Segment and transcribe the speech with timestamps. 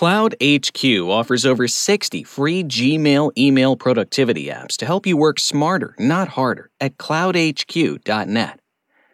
[0.00, 5.94] Cloud HQ offers over 60 free Gmail email productivity apps to help you work smarter,
[5.98, 8.60] not harder, at cloudhq.net.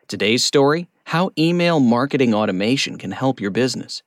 [0.07, 4.05] Today's story How Email Marketing Automation Can Help Your Business.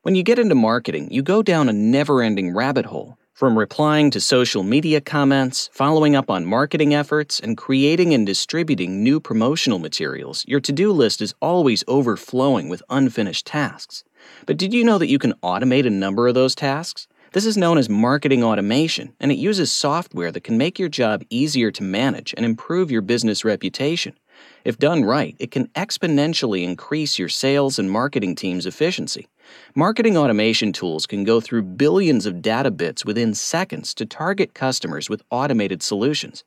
[0.00, 3.18] When you get into marketing, you go down a never ending rabbit hole.
[3.34, 9.02] From replying to social media comments, following up on marketing efforts, and creating and distributing
[9.02, 14.02] new promotional materials, your to do list is always overflowing with unfinished tasks.
[14.46, 17.06] But did you know that you can automate a number of those tasks?
[17.32, 21.22] This is known as marketing automation, and it uses software that can make your job
[21.30, 24.18] easier to manage and improve your business reputation.
[24.64, 29.28] If done right, it can exponentially increase your sales and marketing team's efficiency.
[29.74, 35.08] Marketing automation tools can go through billions of data bits within seconds to target customers
[35.08, 36.42] with automated solutions.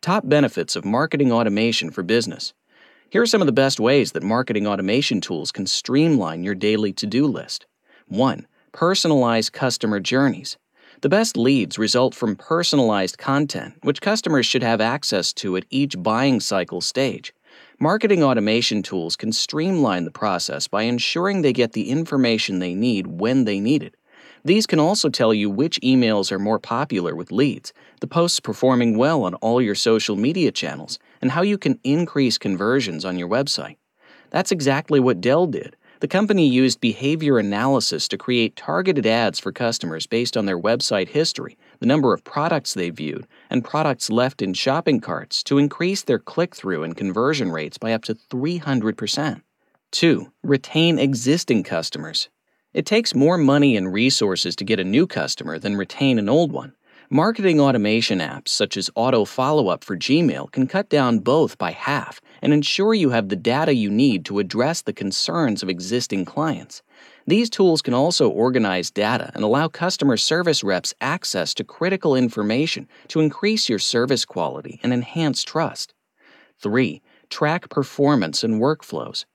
[0.00, 2.54] Top benefits of marketing automation for business.
[3.12, 6.94] Here are some of the best ways that marketing automation tools can streamline your daily
[6.94, 7.66] to do list.
[8.08, 8.46] 1.
[8.72, 10.56] Personalized customer journeys.
[11.02, 16.02] The best leads result from personalized content, which customers should have access to at each
[16.02, 17.34] buying cycle stage.
[17.78, 23.20] Marketing automation tools can streamline the process by ensuring they get the information they need
[23.20, 23.94] when they need it.
[24.42, 28.96] These can also tell you which emails are more popular with leads, the posts performing
[28.96, 33.28] well on all your social media channels, and how you can increase conversions on your
[33.28, 33.76] website.
[34.30, 35.76] That's exactly what Dell did.
[36.00, 41.10] The company used behavior analysis to create targeted ads for customers based on their website
[41.10, 46.02] history, the number of products they viewed, and products left in shopping carts to increase
[46.02, 49.42] their click through and conversion rates by up to 300%.
[49.92, 50.32] 2.
[50.42, 52.30] Retain existing customers.
[52.74, 56.50] It takes more money and resources to get a new customer than retain an old
[56.50, 56.72] one.
[57.14, 61.70] Marketing automation apps such as Auto Follow Up for Gmail can cut down both by
[61.72, 66.24] half and ensure you have the data you need to address the concerns of existing
[66.24, 66.82] clients.
[67.26, 72.88] These tools can also organize data and allow customer service reps access to critical information
[73.08, 75.92] to increase your service quality and enhance trust.
[76.62, 77.02] 3.
[77.28, 79.26] Track performance and workflows.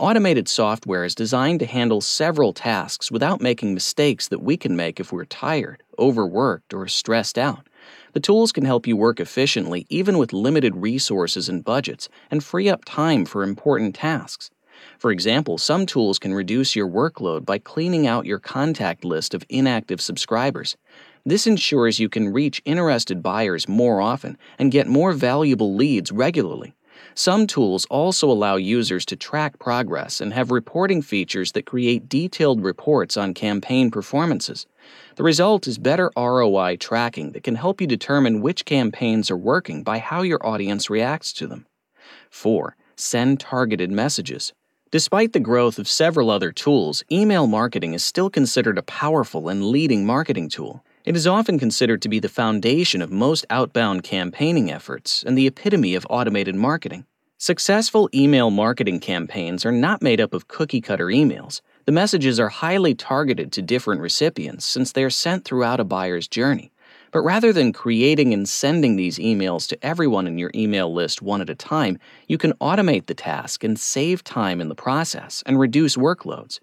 [0.00, 4.98] Automated software is designed to handle several tasks without making mistakes that we can make
[4.98, 7.68] if we're tired, overworked, or stressed out.
[8.14, 12.66] The tools can help you work efficiently even with limited resources and budgets and free
[12.66, 14.50] up time for important tasks.
[14.98, 19.44] For example, some tools can reduce your workload by cleaning out your contact list of
[19.50, 20.78] inactive subscribers.
[21.26, 26.74] This ensures you can reach interested buyers more often and get more valuable leads regularly.
[27.14, 32.62] Some tools also allow users to track progress and have reporting features that create detailed
[32.62, 34.66] reports on campaign performances.
[35.16, 39.82] The result is better ROI tracking that can help you determine which campaigns are working
[39.82, 41.66] by how your audience reacts to them.
[42.30, 42.76] 4.
[42.96, 44.52] Send targeted messages.
[44.90, 49.66] Despite the growth of several other tools, email marketing is still considered a powerful and
[49.66, 50.84] leading marketing tool.
[51.02, 55.46] It is often considered to be the foundation of most outbound campaigning efforts and the
[55.46, 57.06] epitome of automated marketing.
[57.38, 61.62] Successful email marketing campaigns are not made up of cookie cutter emails.
[61.86, 66.28] The messages are highly targeted to different recipients since they are sent throughout a buyer's
[66.28, 66.70] journey.
[67.12, 71.40] But rather than creating and sending these emails to everyone in your email list one
[71.40, 75.58] at a time, you can automate the task and save time in the process and
[75.58, 76.60] reduce workloads.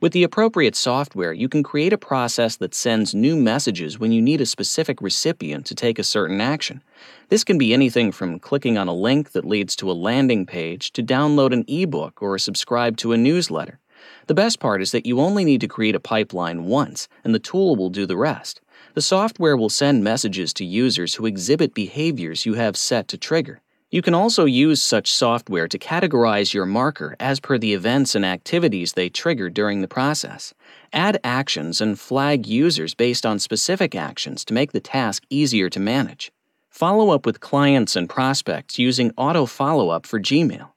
[0.00, 4.22] With the appropriate software, you can create a process that sends new messages when you
[4.22, 6.82] need a specific recipient to take a certain action.
[7.28, 10.92] This can be anything from clicking on a link that leads to a landing page
[10.92, 13.78] to download an ebook or subscribe to a newsletter.
[14.26, 17.38] The best part is that you only need to create a pipeline once, and the
[17.38, 18.60] tool will do the rest.
[18.94, 23.60] The software will send messages to users who exhibit behaviors you have set to trigger.
[23.92, 28.24] You can also use such software to categorize your marker as per the events and
[28.24, 30.54] activities they trigger during the process.
[30.92, 35.80] Add actions and flag users based on specific actions to make the task easier to
[35.80, 36.30] manage.
[36.68, 40.68] Follow up with clients and prospects using auto follow up for Gmail.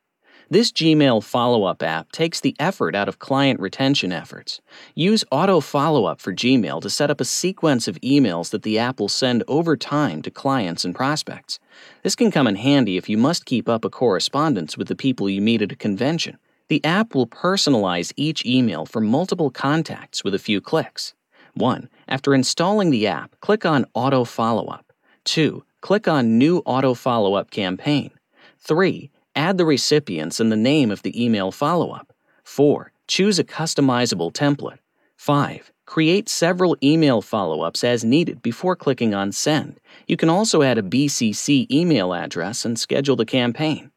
[0.53, 4.61] This Gmail follow up app takes the effort out of client retention efforts.
[4.93, 8.77] Use auto follow up for Gmail to set up a sequence of emails that the
[8.77, 11.57] app will send over time to clients and prospects.
[12.03, 15.27] This can come in handy if you must keep up a correspondence with the people
[15.27, 16.37] you meet at a convention.
[16.67, 21.15] The app will personalize each email for multiple contacts with a few clicks.
[21.55, 21.89] 1.
[22.07, 24.93] After installing the app, click on Auto Follow Up.
[25.25, 25.63] 2.
[25.81, 28.11] Click on New Auto Follow Up Campaign.
[28.59, 29.09] 3.
[29.35, 32.13] Add the recipients and the name of the email follow up.
[32.43, 32.91] 4.
[33.07, 34.77] Choose a customizable template.
[35.17, 35.71] 5.
[35.85, 39.79] Create several email follow ups as needed before clicking on Send.
[40.07, 43.91] You can also add a BCC email address and schedule the campaign.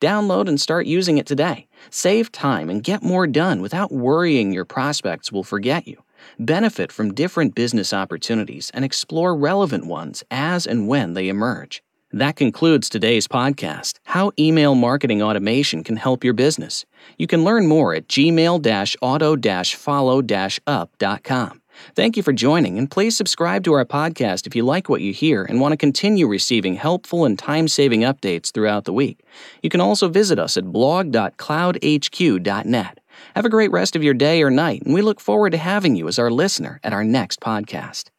[0.00, 1.68] Download and start using it today.
[1.90, 6.02] Save time and get more done without worrying your prospects will forget you.
[6.38, 11.82] benefit from different business opportunities, and explore relevant ones as and when they emerge.
[12.14, 16.84] That concludes today's podcast How Email Marketing Automation Can Help Your Business.
[17.16, 18.62] You can learn more at gmail
[19.00, 19.34] auto
[19.74, 20.20] follow
[20.66, 21.62] up.com.
[21.96, 25.14] Thank you for joining, and please subscribe to our podcast if you like what you
[25.14, 29.24] hear and want to continue receiving helpful and time saving updates throughout the week.
[29.62, 33.00] You can also visit us at blog.cloudhq.net.
[33.34, 35.96] Have a great rest of your day or night, and we look forward to having
[35.96, 38.11] you as our listener at our next podcast.